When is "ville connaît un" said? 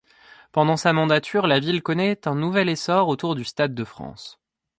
1.59-2.33